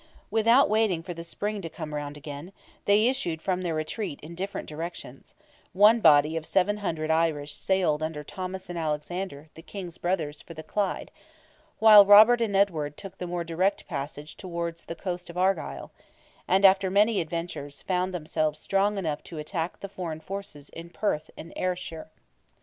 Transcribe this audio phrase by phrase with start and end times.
[0.31, 2.53] Without waiting for the spring to come round again,
[2.85, 5.35] they issued from their retreat in different directions;
[5.73, 10.63] one body of 700 Irish sailed under Thomas and Alexander, the King's brothers, for the
[10.63, 11.11] Clyde,
[11.77, 15.91] while Robert and Edward took the more direct passage towards the coast of Argyle,
[16.47, 21.29] and, after many adventures, found themselves strong enough to attack the foreign forces in Perth
[21.37, 22.09] and Ayrshire.